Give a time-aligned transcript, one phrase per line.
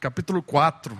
[0.00, 0.96] capítulo 4.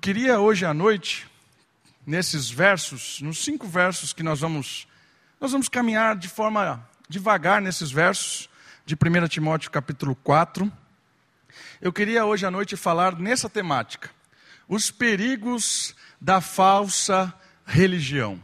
[0.00, 1.28] Queria hoje à noite,
[2.06, 4.88] nesses versos, nos cinco versos que nós vamos,
[5.38, 8.48] nós vamos caminhar de forma devagar nesses versos,
[8.86, 10.72] de 1 Timóteo capítulo 4.
[11.82, 14.10] Eu queria hoje à noite falar nessa temática,
[14.66, 17.32] os perigos da falsa
[17.66, 18.40] religião.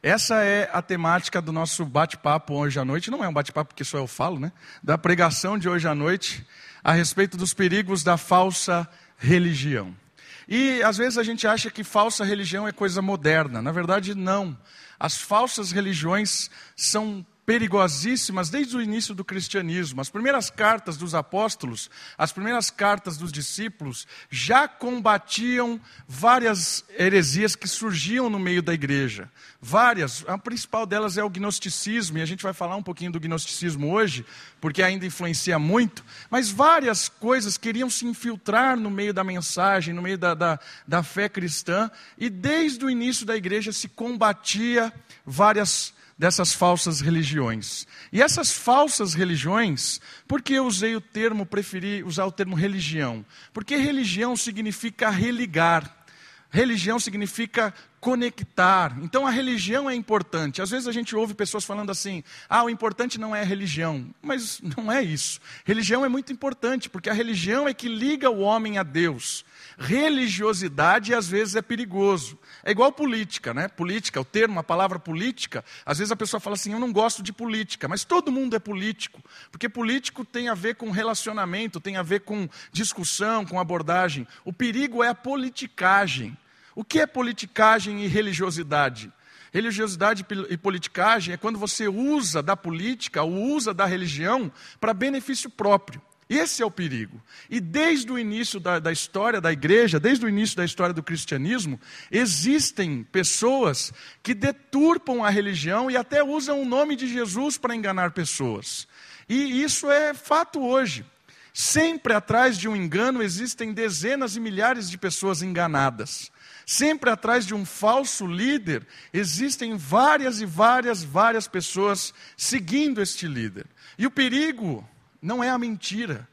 [0.00, 3.10] Essa é a temática do nosso bate-papo hoje à noite.
[3.10, 4.52] Não é um bate-papo porque só eu falo, né?
[4.82, 6.46] Da pregação de hoje à noite
[6.84, 10.03] a respeito dos perigos da falsa religião.
[10.48, 13.62] E às vezes a gente acha que falsa religião é coisa moderna.
[13.62, 14.56] Na verdade, não.
[14.98, 20.00] As falsas religiões são perigosíssimas desde o início do cristianismo.
[20.00, 27.68] As primeiras cartas dos apóstolos, as primeiras cartas dos discípulos, já combatiam várias heresias que
[27.68, 29.30] surgiam no meio da igreja.
[29.60, 33.20] Várias, a principal delas é o gnosticismo, e a gente vai falar um pouquinho do
[33.20, 34.24] gnosticismo hoje,
[34.60, 40.02] porque ainda influencia muito, mas várias coisas queriam se infiltrar no meio da mensagem, no
[40.02, 44.92] meio da, da, da fé cristã, e desde o início da igreja se combatia
[45.26, 47.86] várias dessas falsas religiões.
[48.12, 53.24] E essas falsas religiões, por que eu usei o termo, preferi usar o termo religião?
[53.52, 56.04] Porque religião significa religar.
[56.50, 58.96] Religião significa conectar.
[59.02, 60.62] Então a religião é importante.
[60.62, 64.14] Às vezes a gente ouve pessoas falando assim: ah, o importante não é a religião.
[64.22, 65.40] Mas não é isso.
[65.64, 69.44] Religião é muito importante, porque a religião é que liga o homem a Deus.
[69.78, 72.38] Religiosidade às vezes é perigoso.
[72.62, 73.68] É igual política, né?
[73.68, 77.22] Política, o termo, a palavra política, às vezes a pessoa fala assim: eu não gosto
[77.22, 81.96] de política, mas todo mundo é político, porque político tem a ver com relacionamento, tem
[81.96, 84.26] a ver com discussão, com abordagem.
[84.44, 86.36] O perigo é a politicagem.
[86.74, 89.12] O que é politicagem e religiosidade?
[89.52, 94.50] Religiosidade e politicagem é quando você usa da política ou usa da religião
[94.80, 96.02] para benefício próprio.
[96.28, 97.22] Esse é o perigo.
[97.50, 101.02] E desde o início da, da, história da igreja, desde o início da história do
[101.02, 101.78] cristianismo,
[102.10, 103.92] existem pessoas
[104.22, 108.88] que deturpam a religião e até usam o nome de Jesus para enganar pessoas.
[109.28, 111.04] E isso é fato hoje.
[111.52, 116.32] Sempre atrás de um engano existem dezenas e milhares de pessoas enganadas.
[116.66, 123.66] Sempre atrás de um falso líder existem várias e várias, várias pessoas seguindo este líder.
[123.98, 124.88] E o perigo
[125.24, 126.28] não é a mentira,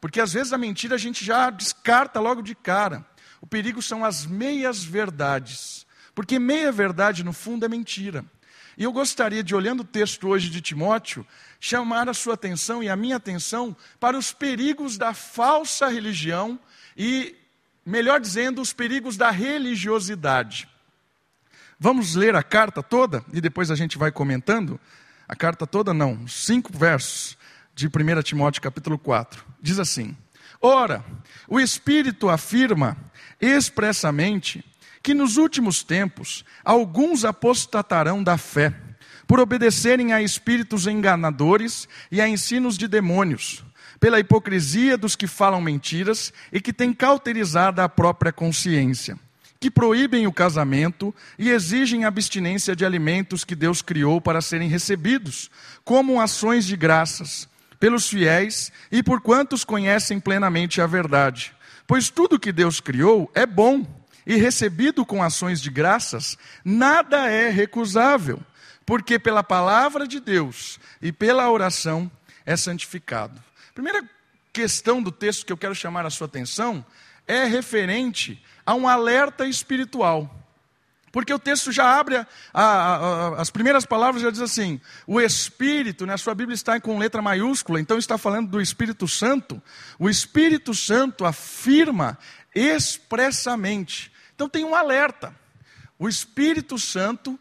[0.00, 3.04] porque às vezes a mentira a gente já descarta logo de cara.
[3.40, 5.84] O perigo são as meias verdades,
[6.14, 8.24] porque meia verdade no fundo é mentira.
[8.78, 11.26] E eu gostaria de, olhando o texto hoje de Timóteo,
[11.58, 16.58] chamar a sua atenção e a minha atenção para os perigos da falsa religião
[16.96, 17.34] e
[17.84, 20.68] melhor dizendo, os perigos da religiosidade.
[21.80, 24.78] Vamos ler a carta toda e depois a gente vai comentando?
[25.26, 27.36] A carta toda não, cinco versos
[27.76, 29.44] de 1 Timóteo capítulo 4.
[29.60, 30.16] Diz assim:
[30.62, 31.04] Ora,
[31.46, 32.96] o Espírito afirma
[33.38, 34.64] expressamente
[35.02, 38.74] que nos últimos tempos alguns apostatarão da fé,
[39.26, 43.62] por obedecerem a espíritos enganadores e a ensinos de demônios
[44.00, 49.18] pela hipocrisia dos que falam mentiras e que têm cauterizado a própria consciência,
[49.58, 55.50] que proíbem o casamento e exigem abstinência de alimentos que Deus criou para serem recebidos,
[55.82, 57.48] como ações de graças,
[57.78, 61.54] pelos fiéis e por quantos conhecem plenamente a verdade.
[61.86, 63.86] Pois tudo que Deus criou é bom,
[64.26, 68.40] e recebido com ações de graças, nada é recusável,
[68.84, 72.10] porque pela palavra de Deus e pela oração
[72.44, 73.40] é santificado.
[73.72, 74.02] Primeira
[74.52, 76.84] questão do texto que eu quero chamar a sua atenção
[77.26, 80.45] é referente a um alerta espiritual.
[81.16, 85.18] Porque o texto já abre, a, a, a, as primeiras palavras já diz assim: o
[85.18, 89.62] Espírito, né, sua Bíblia está com letra maiúscula, então está falando do Espírito Santo.
[89.98, 92.18] O Espírito Santo afirma
[92.54, 94.12] expressamente.
[94.34, 95.34] Então tem um alerta.
[95.98, 97.40] O Espírito Santo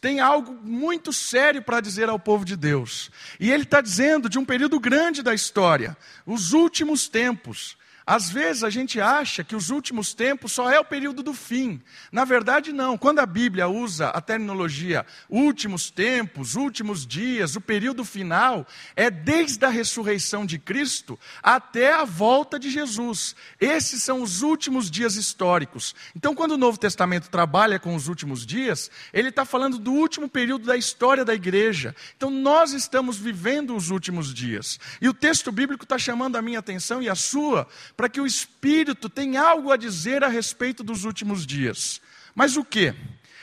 [0.00, 3.12] tem algo muito sério para dizer ao povo de Deus.
[3.38, 7.76] E ele está dizendo de um período grande da história, os últimos tempos.
[8.06, 11.82] Às vezes a gente acha que os últimos tempos só é o período do fim.
[12.12, 12.96] Na verdade, não.
[12.96, 18.64] Quando a Bíblia usa a terminologia últimos tempos, últimos dias, o período final,
[18.94, 23.34] é desde a ressurreição de Cristo até a volta de Jesus.
[23.60, 25.92] Esses são os últimos dias históricos.
[26.14, 30.28] Então, quando o Novo Testamento trabalha com os últimos dias, ele está falando do último
[30.28, 31.92] período da história da igreja.
[32.16, 34.78] Então, nós estamos vivendo os últimos dias.
[35.00, 38.26] E o texto bíblico está chamando a minha atenção e a sua para que o
[38.26, 42.00] Espírito tenha algo a dizer a respeito dos últimos dias.
[42.34, 42.94] Mas o que?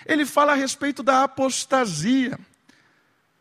[0.05, 2.39] Ele fala a respeito da apostasia.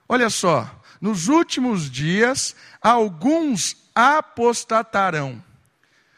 [0.09, 5.43] Olha só, nos últimos dias, alguns apostatarão.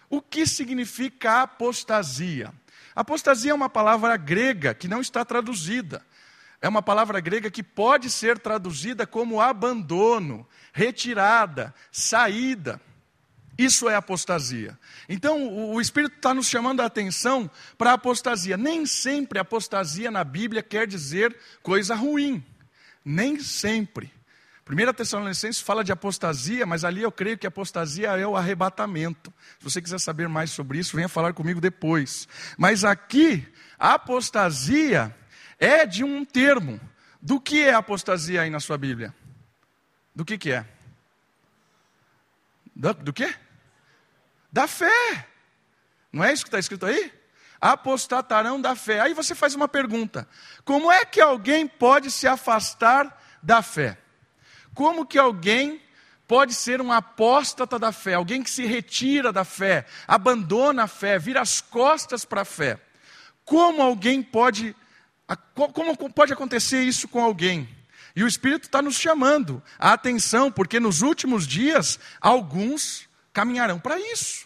[0.09, 2.53] O que significa apostasia?
[2.95, 6.05] Apostasia é uma palavra grega que não está traduzida.
[6.61, 12.81] É uma palavra grega que pode ser traduzida como abandono, retirada, saída.
[13.57, 14.79] Isso é apostasia.
[15.09, 17.49] Então, o Espírito está nos chamando a atenção
[17.79, 18.57] para a apostasia.
[18.57, 22.45] Nem sempre apostasia na Bíblia quer dizer coisa ruim.
[23.05, 24.13] Nem sempre.
[24.69, 29.33] 1 Tessalonicenses fala de apostasia, mas ali eu creio que apostasia é o arrebatamento.
[29.59, 32.27] Se você quiser saber mais sobre isso, venha falar comigo depois.
[32.57, 33.47] Mas aqui,
[33.79, 35.15] apostasia
[35.59, 36.81] é de um termo.
[37.21, 39.15] Do que é apostasia aí na sua Bíblia?
[40.15, 40.67] Do que, que é?
[42.75, 43.35] Do, do quê?
[44.55, 45.27] Da fé.
[46.13, 47.13] Não é isso que está escrito aí?
[47.61, 49.01] Apostatarão da fé.
[49.01, 50.29] Aí você faz uma pergunta:
[50.65, 53.99] como é que alguém pode se afastar da fé?
[54.73, 55.83] Como que alguém
[56.29, 61.19] pode ser um apóstata da fé, alguém que se retira da fé, abandona a fé,
[61.19, 62.79] vira as costas para a fé?
[63.45, 64.75] Como alguém pode,
[65.55, 67.69] como pode acontecer isso com alguém?
[68.15, 73.99] E o Espírito está nos chamando a atenção, porque nos últimos dias, alguns caminharão para
[73.99, 74.44] isso.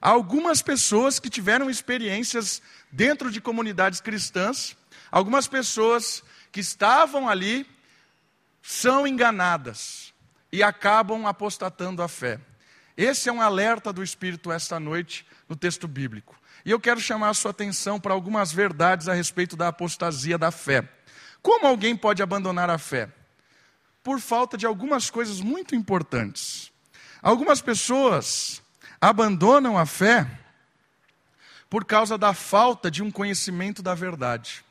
[0.00, 4.76] Algumas pessoas que tiveram experiências dentro de comunidades cristãs,
[5.10, 6.22] algumas pessoas
[6.52, 7.66] que estavam ali
[8.62, 10.12] são enganadas
[10.52, 12.40] e acabam apostatando a fé.
[12.96, 16.36] Esse é um alerta do Espírito esta noite no texto bíblico.
[16.64, 20.50] E eu quero chamar a sua atenção para algumas verdades a respeito da apostasia da
[20.50, 20.88] fé.
[21.40, 23.08] Como alguém pode abandonar a fé?
[24.02, 26.72] Por falta de algumas coisas muito importantes.
[27.22, 28.62] Algumas pessoas
[29.00, 30.26] abandonam a fé
[31.70, 34.64] por causa da falta de um conhecimento da verdade.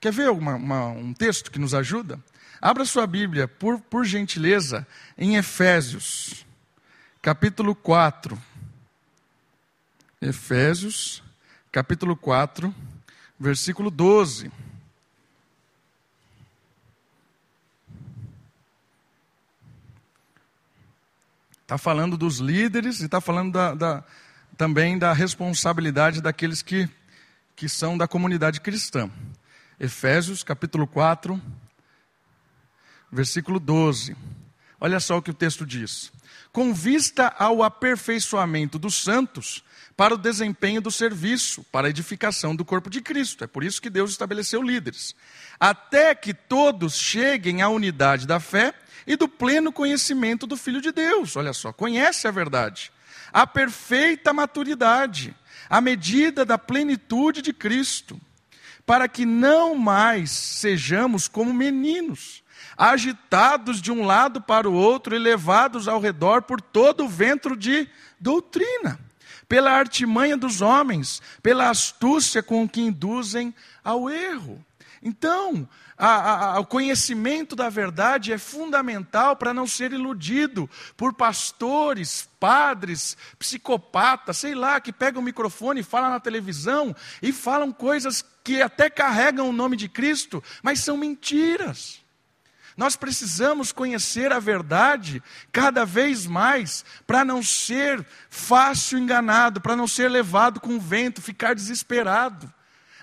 [0.00, 2.22] Quer ver uma, uma, um texto que nos ajuda?
[2.60, 4.86] Abra sua Bíblia, por, por gentileza,
[5.16, 6.46] em Efésios,
[7.20, 8.40] capítulo 4.
[10.20, 11.22] Efésios,
[11.70, 12.74] capítulo 4,
[13.38, 14.50] versículo 12.
[21.68, 24.04] Está falando dos líderes e está falando da, da,
[24.56, 26.88] também da responsabilidade daqueles que,
[27.54, 29.10] que são da comunidade cristã.
[29.78, 31.38] Efésios capítulo 4,
[33.12, 34.16] versículo 12.
[34.80, 36.10] Olha só o que o texto diz.
[36.54, 39.62] Com vista ao aperfeiçoamento dos santos
[39.94, 43.44] para o desempenho do serviço, para a edificação do corpo de Cristo.
[43.44, 45.14] É por isso que Deus estabeleceu líderes.
[45.60, 48.72] Até que todos cheguem à unidade da fé
[49.08, 51.34] e do pleno conhecimento do Filho de Deus.
[51.34, 52.92] Olha só, conhece a verdade.
[53.32, 55.34] A perfeita maturidade,
[55.68, 58.20] a medida da plenitude de Cristo,
[58.84, 62.42] para que não mais sejamos como meninos,
[62.76, 67.56] agitados de um lado para o outro e levados ao redor por todo o ventre
[67.56, 67.88] de
[68.20, 69.00] doutrina,
[69.48, 74.62] pela artimanha dos homens, pela astúcia com que induzem ao erro.
[75.02, 82.28] Então, a, a, o conhecimento da verdade é fundamental para não ser iludido por pastores,
[82.38, 88.24] padres, psicopatas, sei lá, que pegam o microfone e falam na televisão e falam coisas
[88.42, 92.00] que até carregam o nome de Cristo, mas são mentiras.
[92.76, 99.88] Nós precisamos conhecer a verdade cada vez mais para não ser fácil enganado, para não
[99.88, 102.52] ser levado com o vento, ficar desesperado.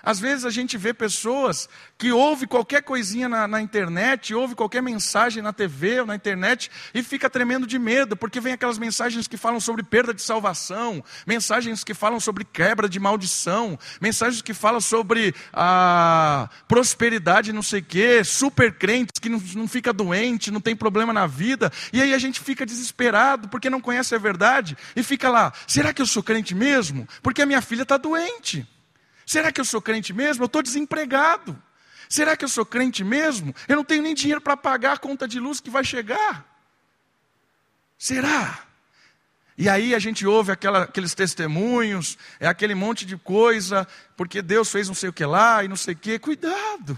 [0.06, 4.80] Às vezes a gente vê pessoas que ouvem qualquer coisinha na, na, internet, ouve qualquer
[4.80, 9.26] mensagem na TV ou na internet e fica tremendo de medo, porque vem aquelas mensagens
[9.26, 14.54] que falam sobre perda de salvação, mensagens que falam sobre quebra de maldição, mensagens que
[14.54, 20.52] falam sobre a prosperidade não sei o quê, super crentes que não, não fica doente,
[20.52, 24.18] não tem problema na vida, e aí a gente fica desesperado porque não conhece a
[24.18, 27.08] verdade e fica lá, será que eu sou crente mesmo?
[27.24, 28.64] Porque a minha filha está doente.
[29.26, 30.44] Será que eu sou crente mesmo?
[30.44, 31.60] Eu estou desempregado.
[32.08, 33.52] Será que eu sou crente mesmo?
[33.66, 36.46] Eu não tenho nem dinheiro para pagar a conta de luz que vai chegar.
[37.98, 38.60] Será?
[39.58, 44.70] E aí a gente ouve aquela, aqueles testemunhos, é aquele monte de coisa, porque Deus
[44.70, 46.18] fez não sei o que lá e não sei o que.
[46.18, 46.96] Cuidado.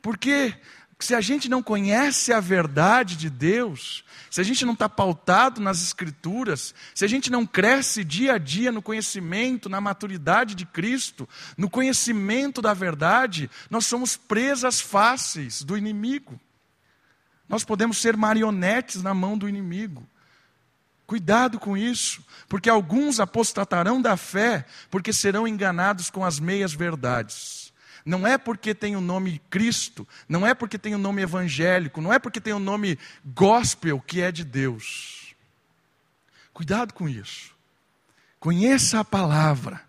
[0.00, 0.54] Porque
[1.00, 5.60] se a gente não conhece a verdade de Deus, se a gente não está pautado
[5.60, 10.66] nas Escrituras, se a gente não cresce dia a dia no conhecimento, na maturidade de
[10.66, 16.38] Cristo, no conhecimento da verdade, nós somos presas fáceis do inimigo.
[17.48, 20.06] Nós podemos ser marionetes na mão do inimigo.
[21.06, 27.67] Cuidado com isso, porque alguns apostatarão da fé, porque serão enganados com as meias verdades.
[28.08, 32.10] Não é porque tem o nome Cristo, não é porque tem o nome evangélico, não
[32.10, 35.34] é porque tem o nome gospel que é de Deus.
[36.54, 37.54] Cuidado com isso.
[38.40, 39.82] Conheça a palavra,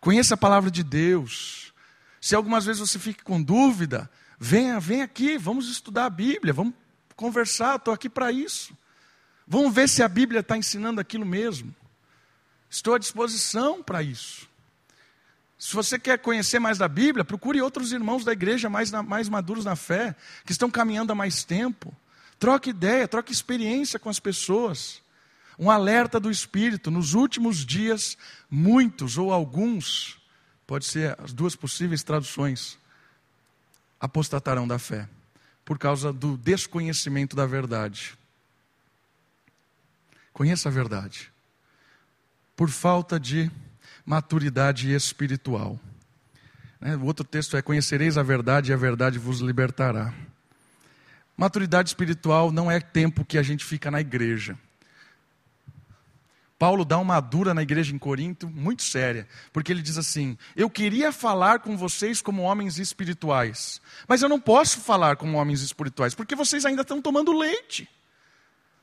[0.00, 1.72] conheça a palavra de Deus.
[2.20, 6.74] Se algumas vezes você fica com dúvida, venha, venha aqui, vamos estudar a Bíblia, vamos
[7.14, 8.76] conversar, estou aqui para isso.
[9.46, 11.72] Vamos ver se a Bíblia está ensinando aquilo mesmo.
[12.68, 14.50] Estou à disposição para isso.
[15.62, 19.64] Se você quer conhecer mais da Bíblia, procure outros irmãos da igreja mais, mais maduros
[19.64, 21.94] na fé, que estão caminhando há mais tempo.
[22.36, 25.00] Troque ideia, troque experiência com as pessoas.
[25.56, 28.18] Um alerta do Espírito: nos últimos dias,
[28.50, 30.20] muitos ou alguns,
[30.66, 32.76] pode ser as duas possíveis traduções,
[34.00, 35.08] apostatarão da fé,
[35.64, 38.18] por causa do desconhecimento da verdade.
[40.32, 41.30] Conheça a verdade.
[42.56, 43.48] Por falta de
[44.04, 45.78] maturidade espiritual.
[46.80, 50.12] Né, o outro texto é: Conhecereis a verdade e a verdade vos libertará.
[51.36, 54.58] Maturidade espiritual não é tempo que a gente fica na igreja.
[56.62, 60.70] Paulo dá uma dura na igreja em Corinto muito séria, porque ele diz assim: Eu
[60.70, 66.14] queria falar com vocês como homens espirituais, mas eu não posso falar como homens espirituais,
[66.14, 67.88] porque vocês ainda estão tomando leite.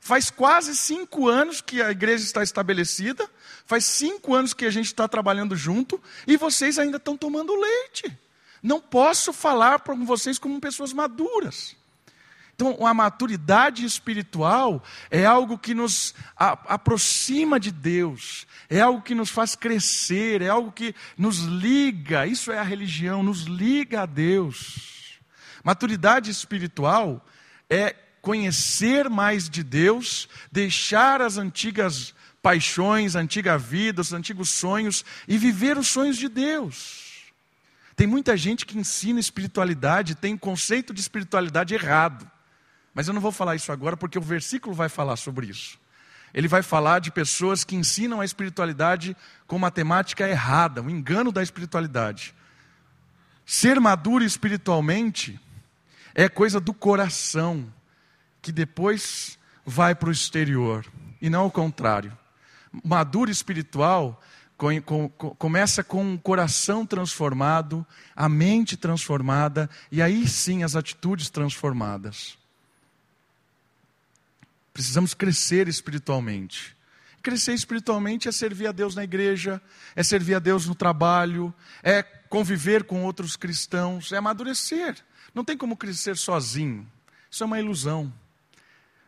[0.00, 3.28] Faz quase cinco anos que a igreja está estabelecida,
[3.66, 8.18] faz cinco anos que a gente está trabalhando junto e vocês ainda estão tomando leite.
[8.62, 11.76] Não posso falar para vocês como pessoas maduras.
[12.54, 19.30] Então, a maturidade espiritual é algo que nos aproxima de Deus, é algo que nos
[19.30, 25.18] faz crescer, é algo que nos liga, isso é a religião, nos liga a Deus.
[25.64, 27.24] Maturidade espiritual
[27.68, 35.04] é conhecer mais de Deus, deixar as antigas paixões, a antiga vida, os antigos sonhos
[35.28, 37.10] e viver os sonhos de Deus.
[37.96, 42.30] Tem muita gente que ensina espiritualidade, tem conceito de espiritualidade errado.
[42.94, 45.78] Mas eu não vou falar isso agora porque o versículo vai falar sobre isso.
[46.32, 51.32] Ele vai falar de pessoas que ensinam a espiritualidade com matemática errada, o um engano
[51.32, 52.34] da espiritualidade.
[53.44, 55.38] Ser maduro espiritualmente
[56.14, 57.70] é coisa do coração,
[58.40, 60.86] que depois vai para o exterior,
[61.20, 62.16] e não o contrário.
[62.84, 64.20] Maduro espiritual
[64.56, 71.30] com, com, começa com um coração transformado, a mente transformada, e aí sim as atitudes
[71.30, 72.38] transformadas.
[74.72, 76.76] Precisamos crescer espiritualmente.
[77.22, 79.60] Crescer espiritualmente é servir a Deus na igreja,
[79.96, 84.96] é servir a Deus no trabalho, é conviver com outros cristãos, é amadurecer.
[85.34, 86.86] Não tem como crescer sozinho.
[87.30, 88.12] Isso é uma ilusão.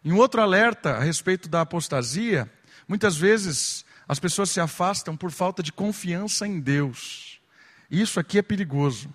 [0.05, 2.51] Em outro alerta a respeito da apostasia,
[2.89, 7.41] muitas vezes as pessoas se afastam por falta de confiança em Deus.
[7.91, 9.13] Isso aqui é perigoso.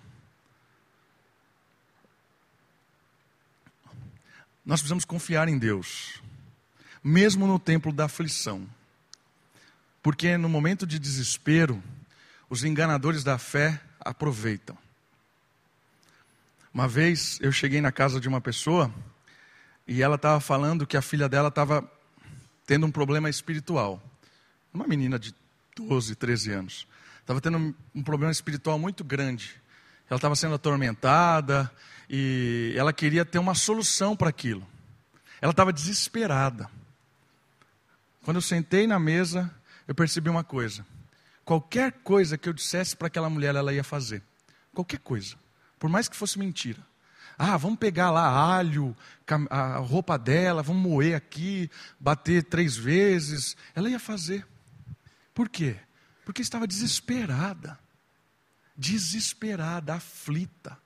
[4.64, 6.22] Nós precisamos confiar em Deus,
[7.02, 8.68] mesmo no tempo da aflição.
[10.02, 11.82] Porque no momento de desespero,
[12.48, 14.76] os enganadores da fé aproveitam.
[16.72, 18.92] Uma vez eu cheguei na casa de uma pessoa
[19.88, 21.90] e ela estava falando que a filha dela estava
[22.66, 24.02] tendo um problema espiritual.
[24.72, 25.34] Uma menina de
[25.74, 26.86] 12, 13 anos.
[27.20, 29.54] Estava tendo um problema espiritual muito grande.
[30.10, 31.70] Ela estava sendo atormentada
[32.08, 34.66] e ela queria ter uma solução para aquilo.
[35.40, 36.70] Ela estava desesperada.
[38.24, 39.50] Quando eu sentei na mesa,
[39.86, 40.86] eu percebi uma coisa.
[41.46, 44.22] Qualquer coisa que eu dissesse para aquela mulher, ela ia fazer.
[44.74, 45.34] Qualquer coisa.
[45.78, 46.87] Por mais que fosse mentira.
[47.38, 48.96] Ah, vamos pegar lá alho,
[49.48, 53.56] a roupa dela, vamos moer aqui, bater três vezes.
[53.76, 54.44] Ela ia fazer.
[55.32, 55.76] Por quê?
[56.24, 57.78] Porque estava desesperada.
[58.76, 60.76] Desesperada, aflita.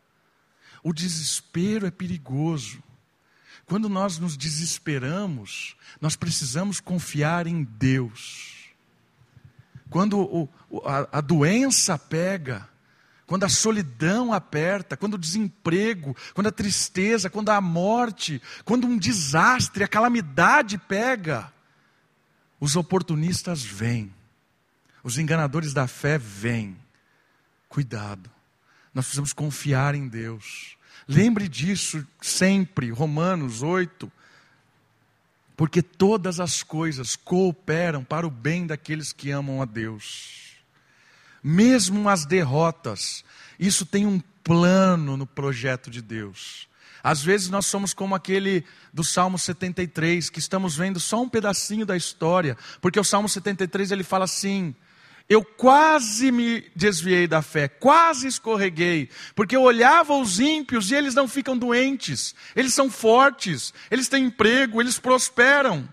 [0.82, 2.82] O desespero é perigoso.
[3.64, 8.68] Quando nós nos desesperamos, nós precisamos confiar em Deus.
[9.88, 10.48] Quando o,
[10.84, 12.68] a, a doença pega,
[13.32, 18.98] quando a solidão aperta, quando o desemprego, quando a tristeza, quando a morte, quando um
[18.98, 21.50] desastre, a calamidade pega,
[22.60, 24.12] Os oportunistas vêm,
[25.02, 26.76] os enganadores da fé vêm.
[27.70, 28.30] Cuidado,
[28.92, 30.76] nós precisamos confiar em Deus.
[31.08, 34.12] Lembre disso sempre, Romanos 8.
[35.56, 40.51] Porque todas as coisas cooperam para o bem daqueles que amam a Deus.
[41.42, 43.24] Mesmo as derrotas,
[43.58, 46.68] isso tem um plano no projeto de Deus.
[47.02, 51.84] Às vezes nós somos como aquele do Salmo 73, que estamos vendo só um pedacinho
[51.84, 54.72] da história, porque o Salmo 73 ele fala assim:
[55.28, 61.14] eu quase me desviei da fé, quase escorreguei, porque eu olhava os ímpios e eles
[61.14, 65.88] não ficam doentes, eles são fortes, eles têm emprego, eles prosperam.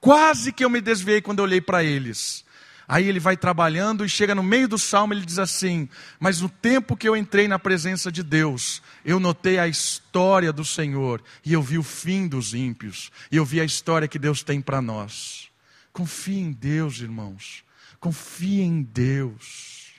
[0.00, 2.44] Quase que eu me desviei quando eu olhei para eles.
[2.88, 5.86] Aí ele vai trabalhando e chega no meio do salmo, ele diz assim:
[6.18, 10.64] Mas no tempo que eu entrei na presença de Deus, eu notei a história do
[10.64, 14.42] Senhor, e eu vi o fim dos ímpios, e eu vi a história que Deus
[14.42, 15.48] tem para nós.
[15.92, 17.62] Confie em Deus, irmãos.
[18.00, 19.92] Confie em Deus.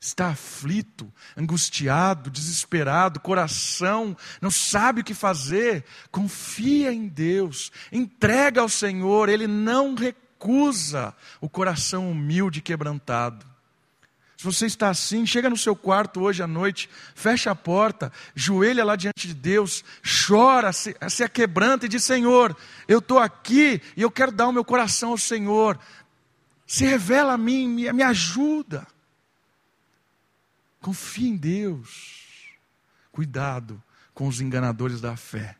[0.00, 5.84] Está aflito, angustiado, desesperado, coração, não sabe o que fazer.
[6.12, 9.96] Confia em Deus, entrega ao Senhor, Ele não
[10.38, 13.44] recusa o coração humilde e quebrantado.
[14.36, 18.84] Se você está assim, chega no seu quarto hoje à noite, fecha a porta, joelha
[18.84, 19.84] lá diante de Deus,
[20.26, 24.52] chora, se, se aquebranta e diz: Senhor, eu estou aqui e eu quero dar o
[24.52, 25.78] meu coração ao Senhor
[26.68, 28.86] se revela a mim, me, me ajuda.
[30.82, 32.52] Confie em Deus.
[33.10, 35.56] Cuidado com os enganadores da fé,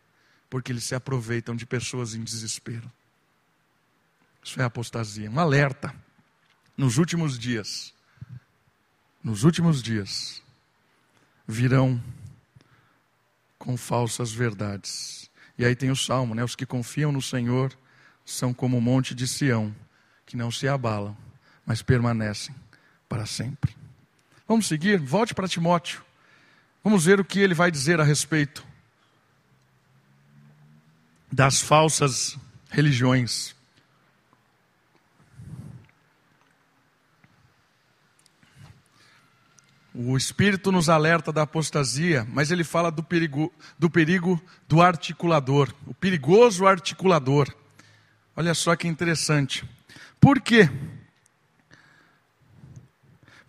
[0.50, 2.92] porque eles se aproveitam de pessoas em desespero.
[4.48, 5.30] Isso é apostasia.
[5.30, 5.94] Um alerta.
[6.74, 7.92] Nos últimos dias,
[9.22, 10.42] nos últimos dias,
[11.46, 12.02] virão
[13.58, 15.30] com falsas verdades.
[15.58, 16.42] E aí tem o salmo, né?
[16.42, 17.76] Os que confiam no Senhor
[18.24, 19.74] são como o monte de Sião
[20.24, 21.14] que não se abalam,
[21.66, 22.54] mas permanecem
[23.06, 23.76] para sempre.
[24.46, 24.98] Vamos seguir?
[24.98, 26.02] Volte para Timóteo.
[26.82, 28.66] Vamos ver o que ele vai dizer a respeito
[31.30, 32.38] das falsas
[32.70, 33.57] religiões.
[40.00, 45.74] O Espírito nos alerta da apostasia, mas ele fala do perigo, do perigo do articulador,
[45.88, 47.52] o perigoso articulador.
[48.36, 49.68] Olha só que interessante.
[50.20, 50.70] Por quê?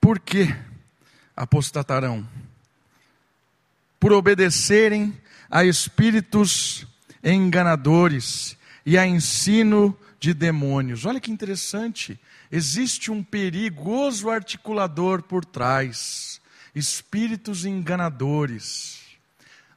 [0.02, 0.52] Por que
[1.36, 2.28] apostatarão?
[4.00, 5.16] Por obedecerem
[5.52, 6.88] a espíritos
[7.24, 11.06] enganadores e a ensino de demônios.
[11.06, 12.20] Olha que interessante.
[12.52, 16.39] Existe um perigoso articulador por trás.
[16.80, 19.00] Espíritos enganadores.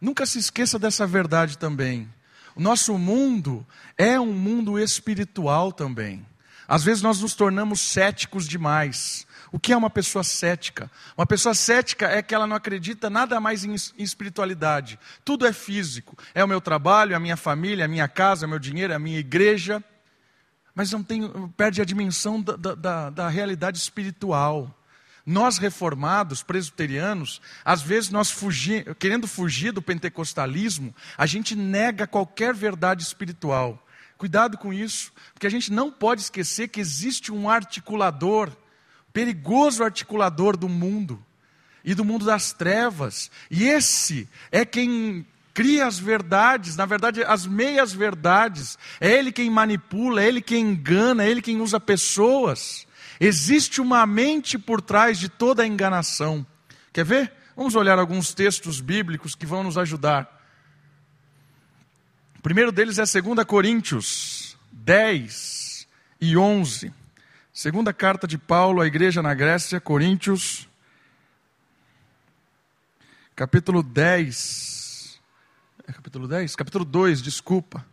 [0.01, 2.09] Nunca se esqueça dessa verdade também.
[2.55, 6.27] O nosso mundo é um mundo espiritual também.
[6.67, 9.27] Às vezes nós nos tornamos céticos demais.
[9.51, 10.91] O que é uma pessoa cética?
[11.17, 14.99] Uma pessoa cética é que ela não acredita nada mais em espiritualidade.
[15.25, 16.17] Tudo é físico.
[16.35, 18.59] É o meu trabalho, é a minha família, é a minha casa, é o meu
[18.59, 19.85] dinheiro, a minha igreja.
[20.75, 24.75] Mas não tem, perde a dimensão da, da, da realidade espiritual.
[25.25, 28.35] Nós reformados, presbiterianos, às vezes nós
[28.99, 33.87] querendo fugir do pentecostalismo, a gente nega qualquer verdade espiritual.
[34.19, 38.51] Cuidado com isso, porque a gente não pode esquecer que existe um articulador,
[39.13, 41.25] perigoso articulador do mundo
[41.85, 43.31] e do mundo das trevas.
[43.51, 48.79] E esse é quem cria as verdades, na verdade, as meias verdades.
[49.01, 52.87] É ele quem manipula, é ele quem engana, é ele quem usa pessoas.
[53.25, 56.45] Existe uma mente por trás de toda a enganação.
[56.93, 57.33] Quer ver?
[57.55, 60.45] Vamos olhar alguns textos bíblicos que vão nos ajudar.
[62.37, 65.87] O primeiro deles é 2 Coríntios 10
[66.21, 66.93] e 11.
[67.55, 70.69] Segunda carta de Paulo à igreja na Grécia, Coríntios,
[73.37, 75.21] capítulo 10.
[75.87, 76.57] É capítulo 10?
[76.57, 77.87] Capítulo 2, desculpa.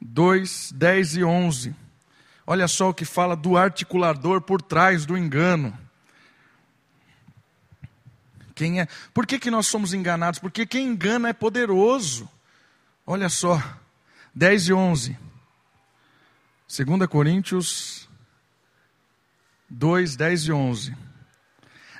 [0.00, 1.89] 2, 10 e 11.
[2.50, 5.72] Olha só o que fala do articulador por trás do engano.
[8.56, 8.88] Quem é?
[9.14, 10.40] Por que, que nós somos enganados?
[10.40, 12.28] Porque quem engana é poderoso.
[13.06, 13.62] Olha só,
[14.34, 15.16] 10 e 11.
[16.66, 18.08] 2 Coríntios
[19.68, 20.96] 2, 10 e 11.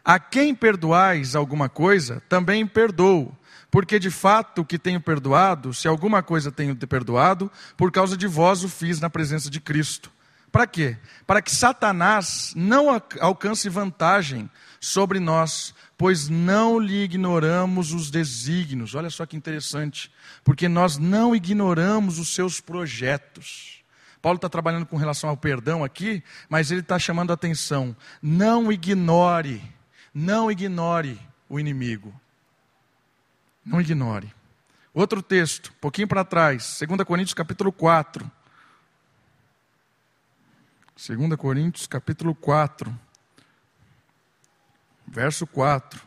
[0.05, 3.33] A quem perdoais alguma coisa, também perdoo,
[3.71, 8.27] porque de fato o que tenho perdoado, se alguma coisa tenho perdoado, por causa de
[8.27, 10.11] vós o fiz na presença de Cristo.
[10.51, 10.97] Para quê?
[11.27, 12.89] Para que Satanás não
[13.21, 18.95] alcance vantagem sobre nós, pois não lhe ignoramos os desígnios.
[18.95, 20.11] Olha só que interessante,
[20.43, 23.81] porque nós não ignoramos os seus projetos.
[24.23, 27.97] Paulo está trabalhando com relação ao perdão aqui, mas ele está chamando a atenção.
[28.21, 29.63] Não ignore,
[30.13, 32.19] não ignore o inimigo.
[33.65, 34.33] Não ignore.
[34.93, 38.31] Outro texto, um pouquinho para trás, 2 Coríntios capítulo 4.
[41.09, 42.95] 2 Coríntios capítulo 4,
[45.07, 45.99] verso 4.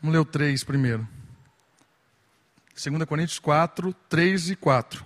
[0.00, 1.06] Vamos ler o 3 primeiro.
[2.72, 5.04] 2 Coríntios 4, 3 e 4.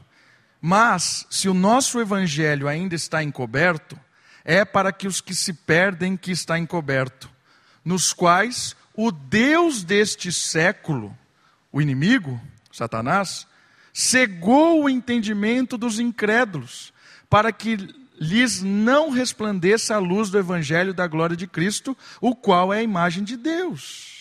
[0.60, 3.98] Mas, se o nosso evangelho ainda está encoberto,
[4.44, 7.28] é para que os que se perdem que está encoberto,
[7.84, 11.18] nos quais o Deus deste século,
[11.72, 13.48] o inimigo, Satanás,
[13.92, 16.92] cegou o entendimento dos incrédulos,
[17.28, 17.76] para que
[18.18, 22.82] lhes não resplandeça a luz do evangelho da glória de Cristo, o qual é a
[22.82, 24.12] imagem de Deus.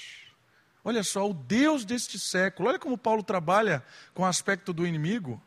[0.83, 5.41] Olha só, o Deus deste século, olha como Paulo trabalha com o aspecto do inimigo.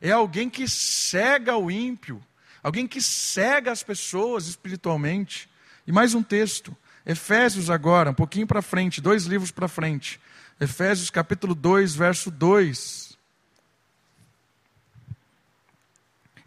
[0.00, 2.24] É alguém que cega o ímpio,
[2.62, 5.48] alguém que cega as pessoas espiritualmente.
[5.86, 10.20] E mais um texto, Efésios agora, um pouquinho para frente, dois livros para frente.
[10.60, 13.07] Efésios capítulo 2, verso 2.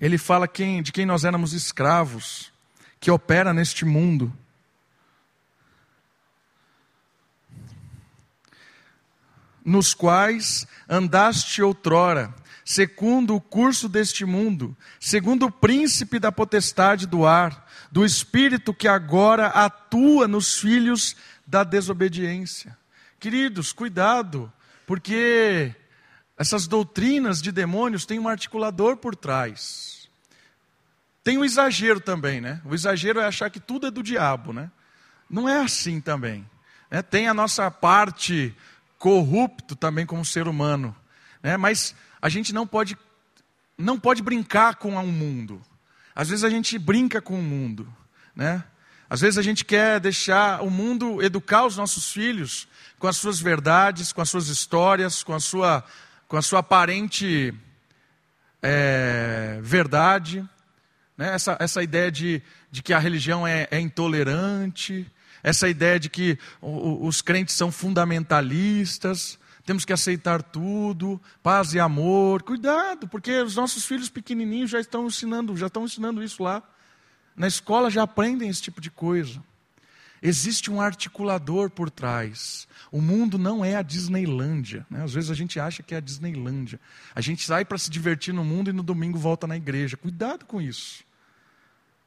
[0.01, 2.51] Ele fala quem, de quem nós éramos escravos,
[2.99, 4.35] que opera neste mundo.
[9.63, 12.33] nos quais andaste outrora,
[12.65, 18.87] segundo o curso deste mundo, segundo o príncipe da potestade do ar, do espírito que
[18.87, 22.77] agora atua nos filhos da desobediência.
[23.19, 24.51] Queridos, cuidado,
[24.87, 25.75] porque
[26.41, 30.09] essas doutrinas de demônios têm um articulador por trás.
[31.23, 32.59] Tem o um exagero também, né?
[32.65, 34.71] O exagero é achar que tudo é do diabo, né?
[35.29, 36.49] Não é assim também.
[36.89, 37.03] Né?
[37.03, 38.55] Tem a nossa parte
[38.97, 40.95] corrupto também como ser humano.
[41.43, 41.57] Né?
[41.57, 42.97] Mas a gente não pode,
[43.77, 45.61] não pode brincar com o mundo.
[46.15, 47.87] Às vezes a gente brinca com o mundo.
[48.35, 48.63] Né?
[49.07, 53.39] Às vezes a gente quer deixar o mundo educar os nossos filhos com as suas
[53.39, 55.85] verdades, com as suas histórias, com a sua,
[56.31, 57.53] com a sua aparente
[58.61, 60.47] é, verdade.
[61.17, 61.35] Né?
[61.35, 62.41] Essa, essa ideia de,
[62.71, 65.05] de que a religião é, é intolerante,
[65.43, 72.43] essa ideia de que os crentes são fundamentalistas, temos que aceitar tudo, paz e amor.
[72.43, 76.63] Cuidado, porque os nossos filhos pequenininhos já estão ensinando, já estão ensinando isso lá.
[77.35, 79.43] Na escola já aprendem esse tipo de coisa.
[80.21, 82.69] Existe um articulador por trás.
[82.91, 84.85] O mundo não é a Disneylândia.
[84.89, 85.01] Né?
[85.01, 86.79] Às vezes a gente acha que é a Disneylândia.
[87.15, 89.95] A gente sai para se divertir no mundo e no domingo volta na igreja.
[89.95, 91.03] Cuidado com isso.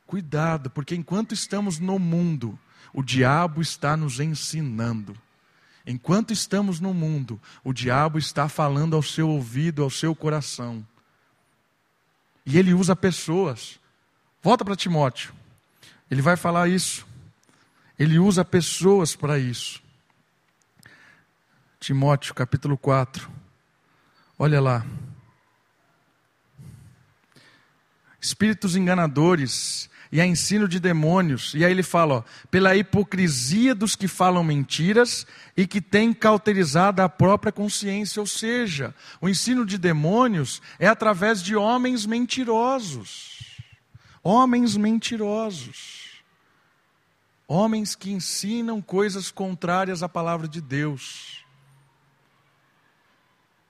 [0.07, 2.59] Cuidado, porque enquanto estamos no mundo,
[2.93, 5.17] o diabo está nos ensinando.
[5.87, 10.87] Enquanto estamos no mundo, o diabo está falando ao seu ouvido, ao seu coração.
[12.45, 13.81] E ele usa pessoas.
[14.43, 15.33] Volta para Timóteo.
[16.11, 17.07] Ele vai falar isso.
[17.99, 19.84] Ele usa pessoas para isso.
[21.85, 23.31] Timóteo, capítulo 4.
[24.39, 24.87] Olha lá.
[28.19, 31.53] Espíritos enganadores e a ensino de demônios.
[31.53, 37.03] E aí ele fala, ó, pela hipocrisia dos que falam mentiras e que têm cauterizado
[37.03, 38.19] a própria consciência.
[38.19, 43.59] Ou seja, o ensino de demônios é através de homens mentirosos.
[44.23, 46.23] Homens mentirosos.
[47.47, 51.44] Homens que ensinam coisas contrárias à palavra de Deus.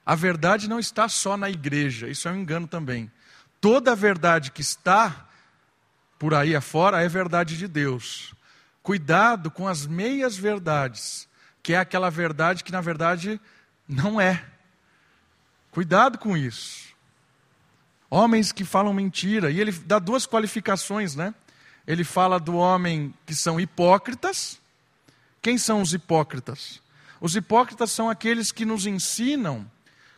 [0.05, 3.11] A verdade não está só na igreja, isso é um engano também.
[3.59, 5.27] Toda a verdade que está
[6.19, 8.33] por aí afora é verdade de Deus.
[8.83, 11.27] Cuidado com as meias verdades,
[11.63, 13.41] que é aquela verdade que na verdade
[13.87, 14.45] não é.
[15.71, 16.93] Cuidado com isso.
[18.07, 21.33] Homens que falam mentira, e ele dá duas qualificações, né?
[21.87, 24.59] Ele fala do homem que são hipócritas.
[25.41, 26.81] Quem são os hipócritas?
[27.19, 29.69] Os hipócritas são aqueles que nos ensinam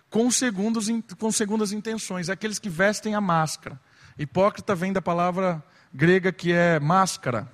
[0.09, 3.79] com, segundos, com segundas intenções, aqueles que vestem a máscara.
[4.17, 7.51] Hipócrita vem da palavra grega que é máscara,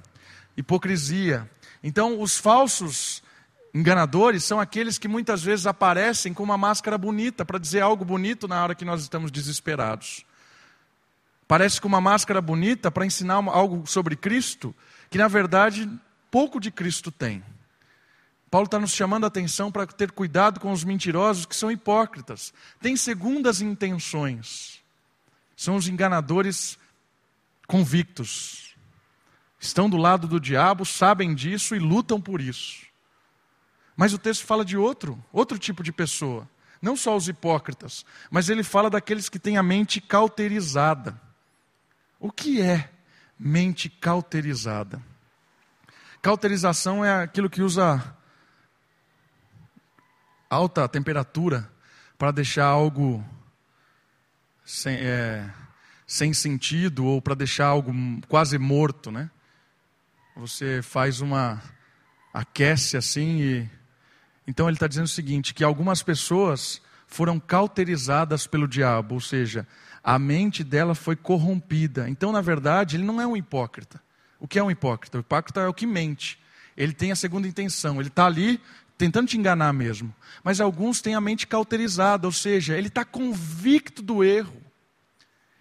[0.56, 1.50] hipocrisia.
[1.84, 3.22] Então, os falsos
[3.74, 8.48] enganadores são aqueles que muitas vezes aparecem com uma máscara bonita para dizer algo bonito
[8.48, 10.26] na hora que nós estamos desesperados.
[11.48, 14.74] Parece com uma máscara bonita para ensinar algo sobre Cristo,
[15.10, 15.90] que na verdade
[16.32, 17.44] pouco de Cristo tem.
[18.54, 22.54] Paulo está nos chamando a atenção para ter cuidado com os mentirosos que são hipócritas,
[22.80, 24.80] têm segundas intenções,
[25.58, 26.78] são os enganadores
[27.66, 28.76] convictos,
[29.60, 32.86] estão do lado do diabo, sabem disso e lutam por isso.
[33.98, 36.48] Mas o texto fala de outro, outro tipo de pessoa.
[36.80, 41.20] não só os hipócritas, mas ele fala daqueles que têm a mente cauterizada.
[42.20, 42.92] O que é
[43.36, 45.02] mente cauterizada?
[46.22, 48.16] Cauterização é aquilo que usa
[50.54, 51.70] alta temperatura
[52.18, 53.24] para deixar algo
[54.64, 55.50] sem, é,
[56.06, 57.92] sem sentido ou para deixar algo
[58.28, 59.30] quase morto, né?
[60.36, 61.62] Você faz uma
[62.34, 63.70] aquece assim e
[64.48, 69.68] então ele está dizendo o seguinte que algumas pessoas foram cauterizadas pelo diabo, ou seja,
[70.04, 72.10] a mente dela foi corrompida.
[72.10, 74.02] Então, na verdade, ele não é um hipócrita.
[74.40, 75.18] O que é um hipócrita?
[75.18, 76.40] O hipócrita é o que mente.
[76.76, 78.00] Ele tem a segunda intenção.
[78.00, 78.60] Ele está ali
[78.98, 80.14] tentando te enganar mesmo.
[80.44, 84.62] Mas alguns têm a mente cauterizada, ou seja, ele está convicto do erro.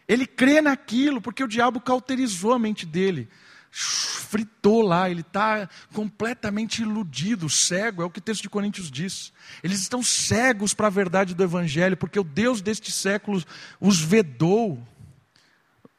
[0.06, 3.28] Ele crê naquilo porque o diabo cauterizou a mente dele,
[3.70, 9.32] fritou lá, ele está completamente iludido, cego, é o que o texto de Coríntios diz.
[9.62, 13.42] Eles estão cegos para a verdade do Evangelho, porque o Deus deste século
[13.80, 14.86] os vedou,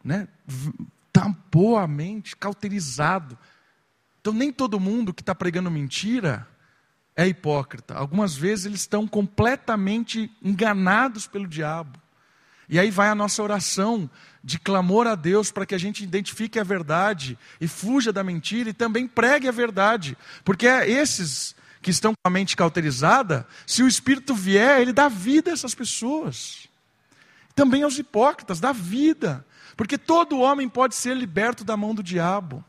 [0.04, 0.28] né?
[1.12, 3.38] tampou a mente, cauterizado.
[4.20, 6.48] Então, nem todo mundo que está pregando mentira
[7.16, 7.94] é hipócrita.
[7.94, 12.00] Algumas vezes eles estão completamente enganados pelo diabo.
[12.68, 14.10] E aí vai a nossa oração
[14.44, 18.70] de clamor a Deus para que a gente identifique a verdade e fuja da mentira
[18.70, 20.18] e também pregue a verdade.
[20.44, 25.08] Porque é esses que estão com a mente cauterizada, se o Espírito vier, ele dá
[25.10, 26.68] vida a essas pessoas.
[27.54, 29.46] Também aos hipócritas, dá vida.
[29.76, 32.64] Porque todo homem pode ser liberto da mão do diabo.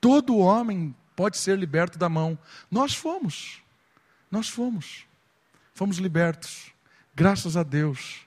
[0.00, 2.38] Todo homem pode ser liberto da mão.
[2.70, 3.63] Nós fomos.
[4.34, 5.06] Nós fomos.
[5.74, 6.72] Fomos libertos.
[7.14, 8.26] Graças a Deus.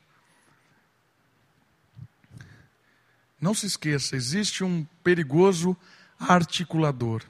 [3.41, 5.76] Não se esqueça, existe um perigoso
[6.17, 7.22] articulador.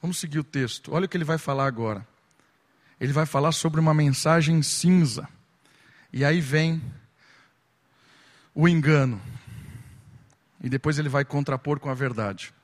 [0.00, 0.92] Vamos seguir o texto.
[0.92, 2.06] Olha o que ele vai falar agora.
[3.00, 5.28] Ele vai falar sobre uma mensagem cinza.
[6.12, 6.80] E aí vem
[8.54, 9.20] o engano.
[10.62, 12.54] E depois ele vai contrapor com a verdade.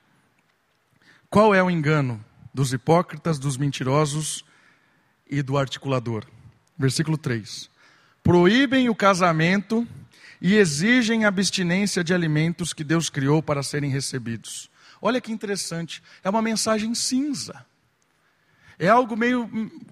[1.29, 4.43] Qual é o engano dos hipócritas, dos mentirosos
[5.29, 6.25] e do articulador?
[6.77, 7.69] Versículo 3.
[8.23, 9.87] Proíbem o casamento
[10.41, 14.69] e exigem abstinência de alimentos que Deus criou para serem recebidos.
[15.01, 17.65] Olha que interessante, é uma mensagem cinza.
[18.77, 19.43] É algo meio.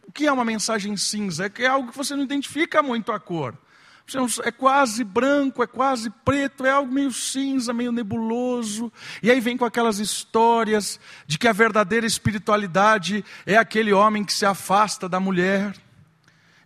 [0.08, 1.45] O que é uma mensagem cinza?
[1.45, 3.56] É, é algo que você não identifica muito a cor.
[4.43, 8.91] É quase branco, é quase preto, é algo meio cinza, meio nebuloso.
[9.22, 14.34] E aí vem com aquelas histórias de que a verdadeira espiritualidade é aquele homem que
[14.34, 15.74] se afasta da mulher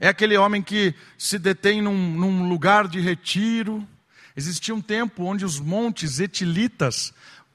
[0.03, 3.87] é aquele homem que se detém num, num lugar de retiro.
[4.35, 7.13] Existia um tempo onde os montes etilitas,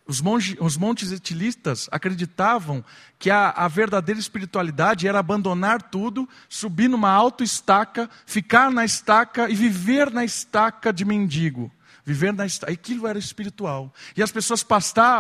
[0.09, 2.83] os, monge, os montes etilitas acreditavam
[3.19, 9.51] que a, a, verdadeira espiritualidade era abandonar tudo, subir numa alta estaca, ficar na estaca
[9.51, 11.71] e viver na estaca de mendigo
[12.05, 13.93] viver na aquilo era espiritual.
[14.17, 14.65] E as pessoas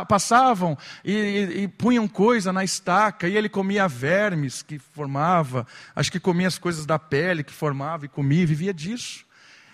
[0.08, 6.10] passavam e, e, e, punham coisa na estaca, e ele comia vermes que formava, acho
[6.10, 9.26] que comia as coisas da pele que formava e comia, e vivia disso.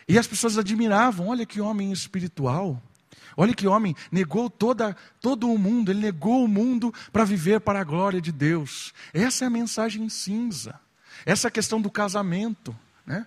[0.08, 2.82] E as pessoas admiravam, olha que homem espiritual.
[3.36, 7.80] Olha que homem negou toda, todo o mundo, ele negou o mundo para viver para
[7.80, 8.92] a glória de Deus.
[9.12, 10.78] Essa é a mensagem cinza.
[11.26, 12.76] Essa é a questão do casamento.
[13.06, 13.26] Né?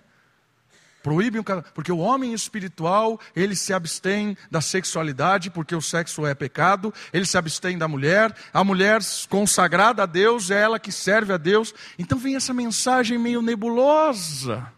[1.02, 6.26] Proíbem o casamento, porque o homem espiritual, ele se abstém da sexualidade, porque o sexo
[6.26, 10.90] é pecado, ele se abstém da mulher, a mulher consagrada a Deus é ela que
[10.90, 11.72] serve a Deus.
[11.98, 14.72] Então vem essa mensagem meio nebulosa.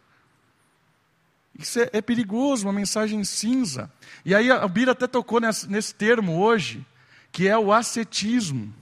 [1.59, 3.91] Isso é, é perigoso, uma mensagem cinza.
[4.25, 6.85] E aí a Bira até tocou nesse, nesse termo hoje,
[7.33, 8.75] que é o ascetismo.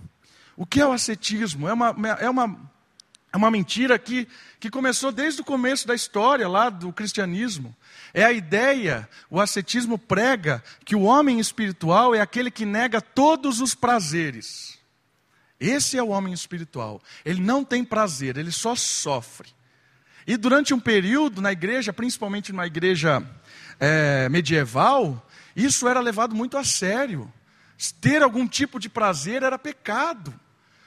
[0.56, 1.68] O que é o ascetismo?
[1.68, 2.68] É uma, é uma
[3.32, 4.26] é uma mentira que,
[4.58, 7.76] que começou desde o começo da história lá do cristianismo.
[8.14, 13.60] É a ideia, o ascetismo prega que o homem espiritual é aquele que nega todos
[13.60, 14.78] os prazeres.
[15.60, 17.02] Esse é o homem espiritual.
[17.22, 19.48] Ele não tem prazer, ele só sofre.
[20.26, 23.22] E durante um período na igreja, principalmente numa igreja
[23.78, 25.26] é, medieval,
[25.58, 27.32] isso era levado muito a sério.
[28.00, 30.32] Ter algum tipo de prazer era pecado.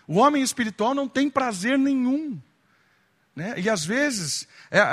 [0.07, 2.41] O homem espiritual não tem prazer nenhum.
[3.34, 3.53] Né?
[3.57, 4.86] E às vezes, é, é, é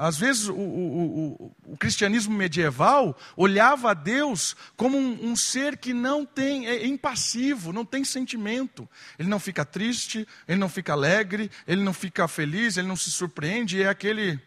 [0.00, 5.76] às vezes o, o, o, o, cristianismo medieval olhava a Deus como um, um, ser
[5.76, 8.88] que não tem, é impassivo, não tem sentimento.
[9.18, 13.10] Ele não fica triste, ele não fica alegre, ele não fica feliz, ele não se
[13.10, 14.40] surpreende, é aquele.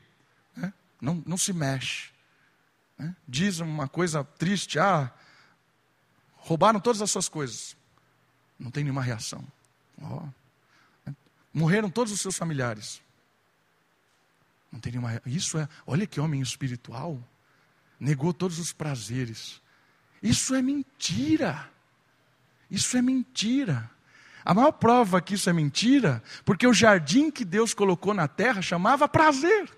[0.56, 0.72] Né?
[1.02, 2.13] Não, não se mexe.
[2.98, 3.16] Né?
[3.28, 5.12] Diz uma coisa triste, ah,
[6.36, 7.76] roubaram todas as suas coisas.
[8.60, 9.46] Não tem nenhuma reação.
[10.02, 10.28] Oh.
[11.54, 13.02] Morreram todos os seus familiares.
[14.72, 15.22] Não tem nenhuma.
[15.26, 15.68] Isso é.
[15.86, 17.22] Olha que homem espiritual.
[18.00, 19.62] Negou todos os prazeres.
[20.22, 21.70] Isso é mentira.
[22.72, 23.90] Isso é mentira.
[24.44, 28.62] A maior prova que isso é mentira, porque o jardim que Deus colocou na terra
[28.62, 29.70] chamava prazer.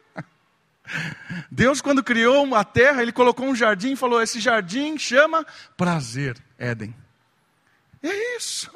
[1.52, 5.46] Deus, quando criou a terra, ele colocou um jardim e falou: Esse jardim chama
[5.76, 6.96] prazer, Éden.
[8.02, 8.72] É isso.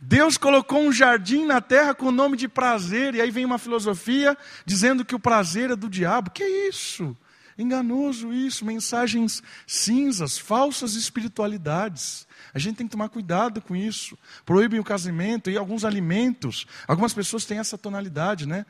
[0.00, 3.58] Deus colocou um jardim na terra com o nome de prazer, e aí vem uma
[3.58, 6.30] filosofia dizendo que o prazer é do diabo.
[6.30, 7.16] Que isso?
[7.58, 12.26] Enganoso isso, mensagens cinzas, falsas espiritualidades.
[12.54, 14.18] A gente tem que tomar cuidado com isso.
[14.44, 16.66] Proíbem o casamento e alguns alimentos.
[16.86, 18.64] Algumas pessoas têm essa tonalidade, né?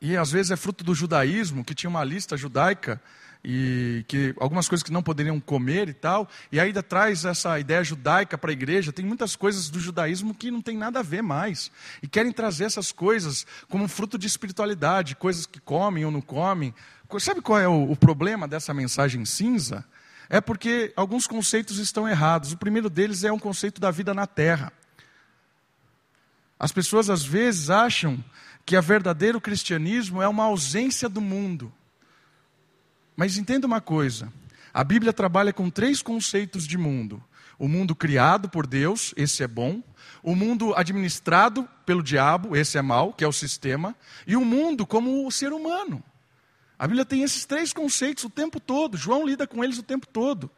[0.00, 3.00] E às vezes é fruto do judaísmo, que tinha uma lista judaica
[3.44, 7.82] e que algumas coisas que não poderiam comer e tal, e ainda traz essa ideia
[7.82, 8.92] judaica para a igreja.
[8.92, 11.70] Tem muitas coisas do judaísmo que não tem nada a ver mais
[12.02, 16.74] e querem trazer essas coisas como fruto de espiritualidade, coisas que comem ou não comem.
[17.18, 19.84] Sabe qual é o, o problema dessa mensagem cinza?
[20.28, 22.52] É porque alguns conceitos estão errados.
[22.52, 24.72] O primeiro deles é um conceito da vida na terra.
[26.58, 28.22] As pessoas às vezes acham
[28.70, 31.72] que o verdadeiro cristianismo é uma ausência do mundo.
[33.16, 34.32] Mas entenda uma coisa:
[34.72, 37.20] a Bíblia trabalha com três conceitos de mundo:
[37.58, 39.82] o mundo criado por Deus, esse é bom,
[40.22, 43.92] o mundo administrado pelo diabo, esse é mau, que é o sistema,
[44.24, 46.00] e o mundo como o ser humano.
[46.78, 50.06] A Bíblia tem esses três conceitos o tempo todo, João lida com eles o tempo
[50.06, 50.48] todo.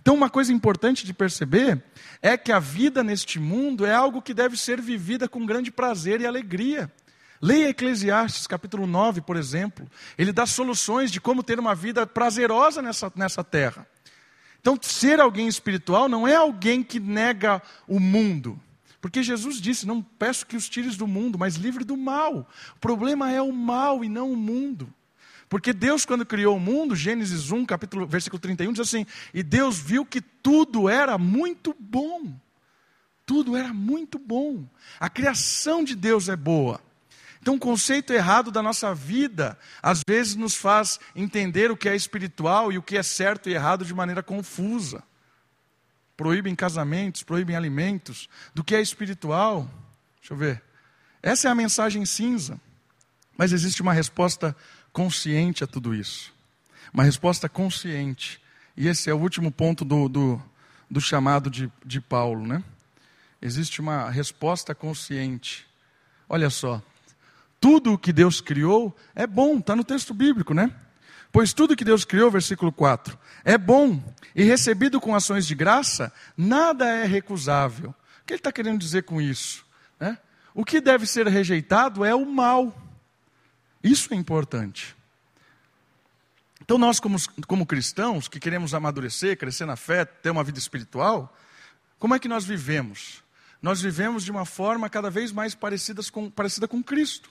[0.00, 1.82] Então, uma coisa importante de perceber
[2.22, 6.20] é que a vida neste mundo é algo que deve ser vivida com grande prazer
[6.20, 6.88] e alegria.
[7.40, 9.88] Leia Eclesiastes capítulo 9, por exemplo.
[10.16, 13.86] Ele dá soluções de como ter uma vida prazerosa nessa, nessa terra.
[14.60, 18.60] Então, ser alguém espiritual não é alguém que nega o mundo.
[19.00, 22.48] Porque Jesus disse: Não peço que os tires do mundo, mas livre do mal.
[22.76, 24.92] O problema é o mal e não o mundo.
[25.48, 29.78] Porque Deus, quando criou o mundo, Gênesis 1, capítulo, versículo 31, diz assim: E Deus
[29.78, 32.34] viu que tudo era muito bom.
[33.24, 34.64] Tudo era muito bom.
[34.98, 36.80] A criação de Deus é boa.
[37.48, 42.70] Então, conceito errado da nossa vida, às vezes, nos faz entender o que é espiritual
[42.70, 45.02] e o que é certo e errado de maneira confusa.
[46.14, 48.28] Proíbem casamentos, proíbem alimentos.
[48.54, 49.62] Do que é espiritual?
[50.20, 50.62] Deixa eu ver.
[51.22, 52.60] Essa é a mensagem cinza.
[53.34, 54.54] Mas existe uma resposta
[54.92, 56.34] consciente a tudo isso.
[56.92, 58.38] Uma resposta consciente.
[58.76, 60.42] E esse é o último ponto do, do,
[60.90, 62.62] do chamado de, de Paulo, né?
[63.40, 65.66] Existe uma resposta consciente.
[66.28, 66.82] Olha só,
[67.60, 70.72] tudo o que Deus criou é bom, está no texto bíblico, né?
[71.30, 74.02] Pois tudo que Deus criou, versículo 4, é bom
[74.34, 77.90] e recebido com ações de graça, nada é recusável.
[77.90, 79.64] O que ele está querendo dizer com isso?
[80.00, 80.16] Né?
[80.54, 82.74] O que deve ser rejeitado é o mal.
[83.82, 84.96] Isso é importante.
[86.60, 87.16] Então, nós, como,
[87.46, 91.34] como cristãos, que queremos amadurecer, crescer na fé, ter uma vida espiritual,
[91.98, 93.22] como é que nós vivemos?
[93.60, 97.30] Nós vivemos de uma forma cada vez mais parecida com, parecida com Cristo.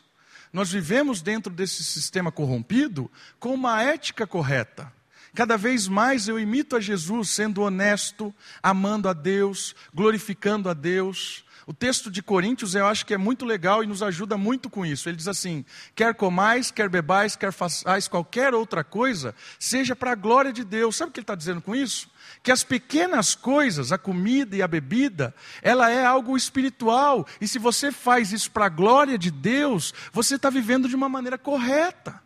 [0.58, 4.92] Nós vivemos dentro desse sistema corrompido com uma ética correta.
[5.36, 11.46] Cada vez mais eu imito a Jesus sendo honesto, amando a Deus, glorificando a Deus,
[11.68, 14.86] o texto de Coríntios eu acho que é muito legal e nos ajuda muito com
[14.86, 15.10] isso.
[15.10, 20.16] Ele diz assim: quer comais, quer bebais, quer façais qualquer outra coisa, seja para a
[20.16, 20.96] glória de Deus.
[20.96, 22.10] Sabe o que ele está dizendo com isso?
[22.42, 27.28] Que as pequenas coisas, a comida e a bebida, ela é algo espiritual.
[27.42, 31.10] E se você faz isso para a glória de Deus, você está vivendo de uma
[31.10, 32.22] maneira correta,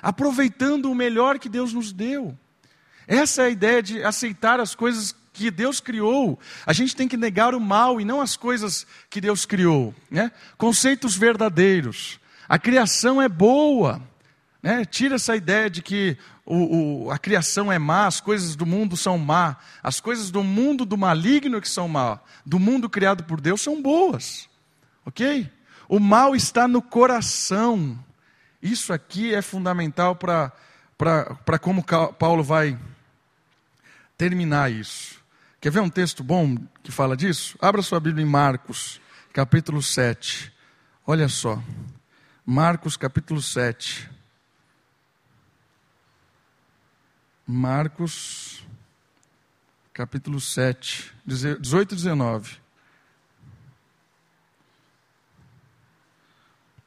[0.00, 2.38] aproveitando o melhor que Deus nos deu.
[3.08, 6.38] Essa é a ideia de aceitar as coisas que Deus criou.
[6.64, 9.92] A gente tem que negar o mal e não as coisas que Deus criou.
[10.10, 10.30] Né?
[10.56, 12.20] Conceitos verdadeiros.
[12.48, 14.00] A criação é boa.
[14.62, 14.84] Né?
[14.84, 16.16] Tira essa ideia de que
[16.46, 19.56] o, o, a criação é má, as coisas do mundo são má.
[19.82, 23.82] As coisas do mundo do maligno que são má, do mundo criado por Deus são
[23.82, 24.48] boas.
[25.04, 25.50] Ok?
[25.88, 27.98] O mal está no coração.
[28.62, 30.52] Isso aqui é fundamental para
[31.60, 31.84] como
[32.18, 32.78] Paulo vai
[34.16, 35.23] terminar isso.
[35.64, 37.56] Quer ver um texto bom que fala disso?
[37.58, 39.00] Abra sua Bíblia em Marcos,
[39.32, 40.52] capítulo 7.
[41.06, 41.58] Olha só.
[42.44, 44.10] Marcos, capítulo 7.
[47.46, 48.62] Marcos,
[49.94, 52.58] capítulo 7, 18 e 19.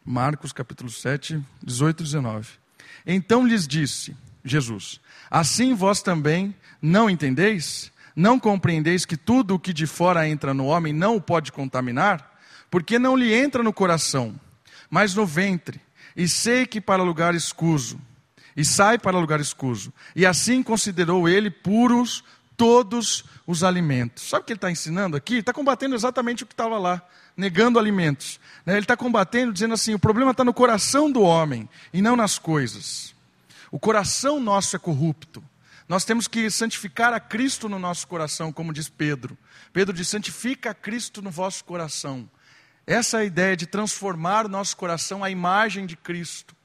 [0.06, 2.50] Marcos, capítulo 7, 18 e 19.
[3.08, 4.16] Então lhes disse
[4.46, 5.02] Jesus:
[5.32, 7.92] Assim vós também não entendeis?
[8.18, 12.36] Não compreendeis que tudo o que de fora entra no homem não o pode contaminar?
[12.68, 14.34] Porque não lhe entra no coração,
[14.90, 15.80] mas no ventre,
[16.16, 18.02] e sei que para lugar escuso,
[18.56, 19.94] e sai para lugar escuso.
[20.16, 22.24] E assim considerou ele puros
[22.58, 24.28] todos os alimentos.
[24.28, 25.36] Sabe o que ele está ensinando aqui?
[25.36, 27.00] Ele está combatendo exatamente o que estava lá,
[27.38, 28.40] negando alimentos.
[28.66, 28.74] Né?
[28.74, 32.40] Ele está combatendo, dizendo assim: o problema está no coração do homem e não nas
[32.40, 33.14] coisas.
[33.72, 35.44] O coração nosso é corrupto.
[35.88, 39.38] Nós temos que santificar a Cristo no nosso coração, como diz Pedro.
[39.72, 42.30] Pedro diz: santifica a Cristo no vosso coração.
[42.86, 46.56] Essa é a ideia de transformar o nosso coração à imagem de Cristo,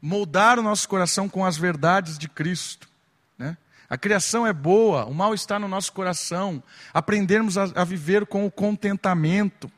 [0.00, 2.88] moldar o nosso coração com as verdades de Cristo.
[3.38, 3.56] Né?
[3.88, 6.62] A criação é boa, o mal está no nosso coração.
[6.92, 9.70] Aprendermos a, a viver com o contentamento,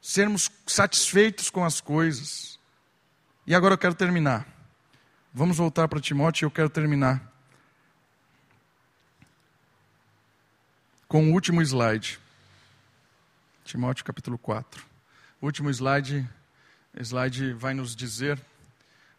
[0.00, 2.58] sermos satisfeitos com as coisas.
[3.46, 4.46] E agora eu quero terminar.
[5.32, 7.31] Vamos voltar para Timóteo e eu quero terminar
[11.12, 12.18] com o último slide.
[13.66, 14.82] Timóteo capítulo 4.
[15.42, 16.26] O último slide,
[16.98, 18.40] slide vai nos dizer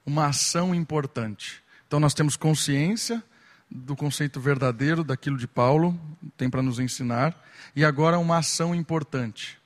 [0.03, 1.61] uma ação importante.
[1.85, 3.21] Então nós temos consciência
[3.69, 5.95] do conceito verdadeiro daquilo de Paulo,
[6.35, 7.39] tem para nos ensinar,
[7.75, 9.59] e agora uma ação importante.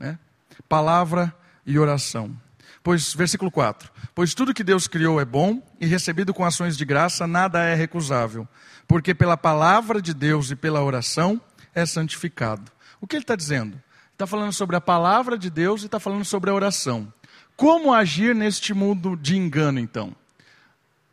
[0.00, 0.18] Né?
[0.66, 1.30] Palavra
[1.66, 2.34] e oração.
[2.82, 6.86] Pois, versículo 4: Pois tudo que Deus criou é bom e recebido com ações de
[6.86, 8.48] graça, nada é recusável,
[8.88, 11.38] porque pela palavra de Deus e pela oração
[11.76, 12.72] é santificado.
[13.00, 13.80] O que ele está dizendo?
[14.12, 17.12] Está falando sobre a palavra de Deus e está falando sobre a oração.
[17.54, 20.16] Como agir neste mundo de engano, então?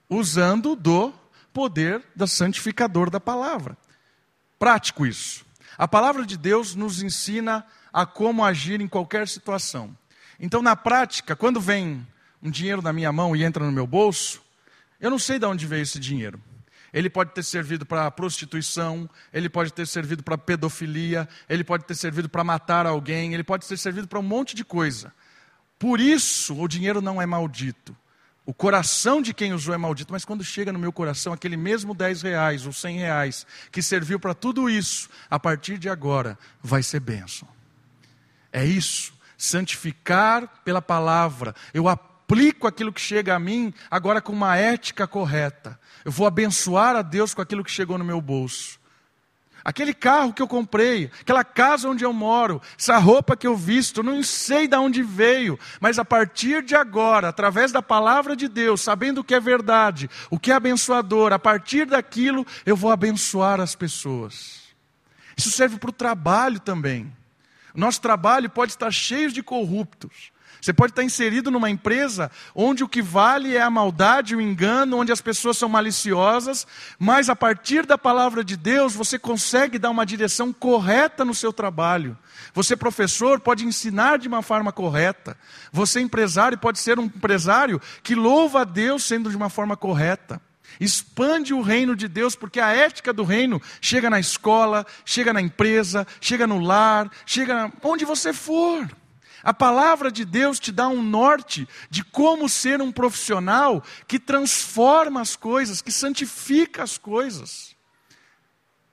[0.09, 1.13] Usando do
[1.53, 3.77] poder da santificador da palavra.
[4.57, 5.45] Prático isso.
[5.77, 9.95] A palavra de Deus nos ensina a como agir em qualquer situação.
[10.39, 12.07] Então, na prática, quando vem
[12.41, 14.41] um dinheiro na minha mão e entra no meu bolso,
[14.99, 16.39] eu não sei de onde veio esse dinheiro
[16.93, 21.95] ele pode ter servido para prostituição, ele pode ter servido para pedofilia, ele pode ter
[21.95, 25.11] servido para matar alguém, ele pode ter servido para um monte de coisa.
[25.79, 27.95] Por isso, o dinheiro não é maldito.
[28.45, 31.95] O coração de quem usou é maldito, mas quando chega no meu coração aquele mesmo
[31.95, 36.83] 10 reais ou 100 reais que serviu para tudo isso, a partir de agora vai
[36.83, 37.47] ser bênção.
[38.51, 41.55] É isso, santificar pela palavra.
[41.73, 41.87] Eu
[42.33, 45.79] aplico aquilo que chega a mim agora com uma ética correta.
[46.03, 48.79] Eu vou abençoar a Deus com aquilo que chegou no meu bolso.
[49.63, 54.01] Aquele carro que eu comprei, aquela casa onde eu moro, essa roupa que eu visto,
[54.01, 58.81] não sei de onde veio, mas a partir de agora, através da palavra de Deus,
[58.81, 63.61] sabendo o que é verdade, o que é abençoador, a partir daquilo eu vou abençoar
[63.61, 64.63] as pessoas.
[65.37, 67.15] Isso serve para o trabalho também.
[67.75, 72.87] Nosso trabalho pode estar cheio de corruptos, você pode estar inserido numa empresa onde o
[72.87, 76.65] que vale é a maldade, o engano, onde as pessoas são maliciosas,
[76.97, 81.51] mas a partir da palavra de Deus você consegue dar uma direção correta no seu
[81.51, 82.17] trabalho.
[82.53, 85.37] Você, professor, pode ensinar de uma forma correta.
[85.71, 90.41] Você, empresário, pode ser um empresário que louva a Deus sendo de uma forma correta.
[90.79, 95.41] Expande o reino de Deus, porque a ética do reino chega na escola, chega na
[95.41, 98.89] empresa, chega no lar, chega onde você for.
[99.43, 105.19] A palavra de Deus te dá um norte de como ser um profissional que transforma
[105.19, 107.75] as coisas, que santifica as coisas.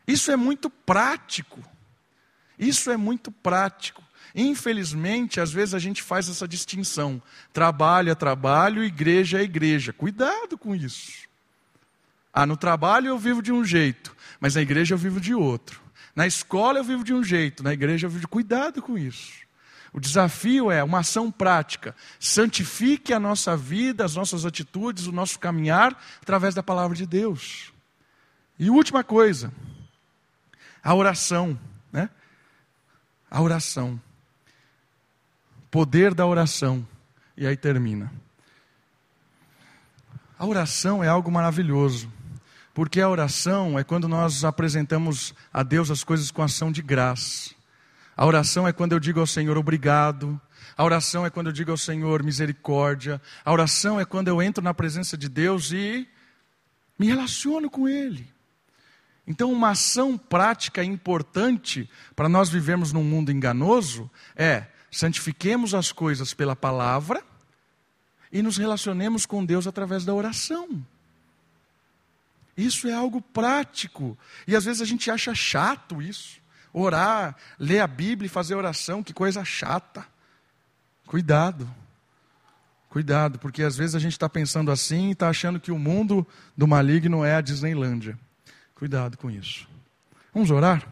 [0.07, 1.63] Isso é muito prático.
[2.59, 4.03] Isso é muito prático.
[4.35, 7.23] Infelizmente, às vezes a gente faz essa distinção:
[7.53, 9.93] trabalho é trabalho, igreja é igreja.
[9.93, 11.29] Cuidado com isso.
[12.33, 15.81] Ah, no trabalho eu vivo de um jeito, mas na igreja eu vivo de outro.
[16.15, 18.29] Na escola eu vivo de um jeito, na igreja eu vivo de.
[18.29, 19.33] Cuidado com isso.
[19.93, 21.95] O desafio é uma ação prática.
[22.19, 27.73] Santifique a nossa vida, as nossas atitudes, o nosso caminhar através da palavra de Deus.
[28.59, 29.53] E última coisa,
[30.83, 31.59] a oração,
[31.93, 32.09] né?
[33.31, 34.01] A oração.
[35.71, 36.87] Poder da oração.
[37.37, 38.13] E aí termina.
[40.39, 42.13] A oração é algo maravilhoso.
[42.73, 47.51] Porque a oração é quando nós apresentamos a Deus as coisas com ação de graça.
[48.17, 50.41] A oração é quando eu digo ao Senhor obrigado.
[50.77, 53.21] A oração é quando eu digo ao Senhor misericórdia.
[53.45, 56.09] A oração é quando eu entro na presença de Deus e
[56.99, 58.29] me relaciono com Ele.
[59.27, 66.35] Então, uma ação prática importante para nós vivermos num mundo enganoso é santifiquemos as coisas
[66.35, 67.23] pela palavra
[68.33, 70.85] e nos relacionemos com Deus através da oração.
[72.57, 74.19] Isso é algo prático.
[74.47, 76.40] E às vezes a gente acha chato isso.
[76.73, 80.05] Orar, ler a Bíblia e fazer oração, que coisa chata.
[81.07, 81.69] Cuidado.
[82.89, 86.27] Cuidado, porque às vezes a gente está pensando assim e está achando que o mundo
[86.57, 88.19] do maligno é a Disneylândia.
[88.75, 89.69] Cuidado com isso.
[90.35, 90.85] Vamos orar?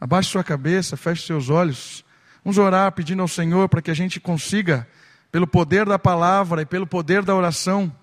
[0.00, 2.04] Abaixe sua cabeça, feche seus olhos.
[2.44, 4.86] Vamos orar pedindo ao Senhor para que a gente consiga
[5.32, 7.94] pelo poder da palavra e pelo poder da oração,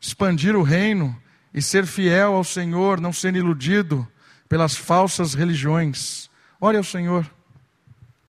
[0.00, 1.20] expandir o reino
[1.52, 4.06] e ser fiel ao Senhor, não ser iludido
[4.48, 6.29] pelas falsas religiões.
[6.60, 7.39] Ore ao Senhor.